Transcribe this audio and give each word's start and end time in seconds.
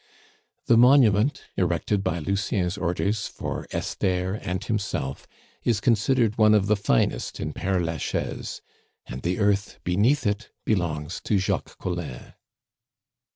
The 0.65 0.77
monument 0.77 1.43
erected 1.57 2.03
by 2.03 2.17
Lucien's 2.17 2.75
orders 2.75 3.27
for 3.27 3.67
Esther 3.69 4.33
and 4.33 4.63
himself 4.63 5.27
is 5.61 5.79
considered 5.79 6.39
one 6.39 6.55
of 6.55 6.65
the 6.65 6.75
finest 6.75 7.39
in 7.39 7.53
Pere 7.53 7.79
Lachaise, 7.79 8.61
and 9.05 9.21
the 9.21 9.37
earth 9.37 9.77
beneath 9.83 10.25
it 10.25 10.49
belongs 10.65 11.21
to 11.25 11.37
Jacques 11.37 11.77
Collin. 11.77 12.33